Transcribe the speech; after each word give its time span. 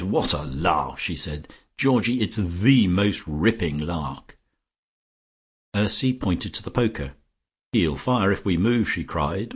What 0.03 0.33
a 0.33 0.41
lark!" 0.41 0.97
she 0.97 1.15
said. 1.15 1.47
"Georgie, 1.77 2.21
it's 2.21 2.35
the 2.37 2.87
most 2.87 3.21
ripping 3.27 3.77
lark." 3.77 4.39
Ursy 5.75 6.11
pointed 6.11 6.55
to 6.55 6.63
the 6.63 6.71
poker. 6.71 7.13
"He'll 7.71 7.93
fire 7.93 8.31
if 8.31 8.43
we 8.43 8.57
move," 8.57 8.89
she 8.89 9.03
cried. 9.03 9.49